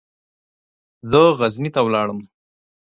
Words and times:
زه 1.09 1.19
غزني 1.39 1.69
ته 1.75 1.81
ولاړم. 1.83 2.19